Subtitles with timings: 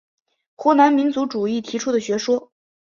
[0.55, 2.51] 湖南民族主义提出的学说。